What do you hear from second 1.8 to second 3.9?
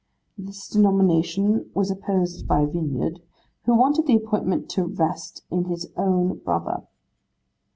opposed by Vinyard, who